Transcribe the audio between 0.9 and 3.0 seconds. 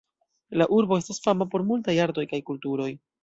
estas fama por multaj artoj kaj kulturoj.